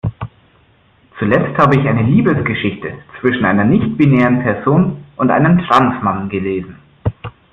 Zuletzt 1.19 1.59
habe 1.59 1.75
ich 1.79 1.87
eine 1.87 2.01
Liebesgeschichte 2.01 2.91
zwischen 3.19 3.45
einer 3.45 3.65
nichtbinären 3.65 4.39
Person 4.41 5.03
und 5.15 5.29
einem 5.29 5.59
Trans-Mann 5.59 6.27
gelesen. 6.27 6.77